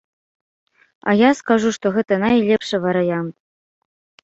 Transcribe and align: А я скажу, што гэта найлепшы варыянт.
А 1.11 1.15
я 1.19 1.31
скажу, 1.41 1.69
што 1.77 1.93
гэта 1.99 2.13
найлепшы 2.25 2.83
варыянт. 2.89 3.35